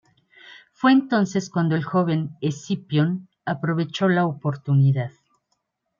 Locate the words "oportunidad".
4.25-5.11